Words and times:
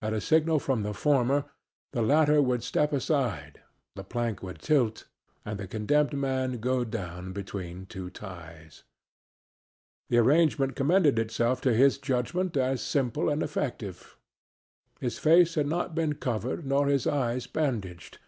At 0.00 0.12
a 0.12 0.20
signal 0.20 0.58
from 0.58 0.82
the 0.82 0.92
former 0.92 1.44
the 1.92 2.02
latter 2.02 2.42
would 2.42 2.64
step 2.64 2.92
aside, 2.92 3.60
the 3.94 4.02
plank 4.02 4.42
would 4.42 4.58
tilt 4.60 5.06
and 5.44 5.56
the 5.56 5.68
condemned 5.68 6.14
man 6.14 6.58
go 6.58 6.82
down 6.82 7.32
between 7.32 7.86
two 7.86 8.10
ties. 8.10 8.82
The 10.08 10.18
arrangement 10.18 10.74
commended 10.74 11.16
itself 11.16 11.60
to 11.60 11.72
his 11.74 11.96
judgment 11.98 12.56
as 12.56 12.82
simple 12.82 13.28
and 13.28 13.40
effective. 13.40 14.18
His 15.00 15.20
face 15.20 15.54
had 15.54 15.68
not 15.68 15.94
been 15.94 16.16
covered 16.16 16.66
nor 16.66 16.88
his 16.88 17.06
eyes 17.06 17.46
bandaged. 17.46 18.18